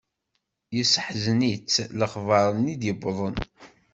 [0.75, 3.35] Yesseḥzen-itt lexber-nni d-yewwḍen.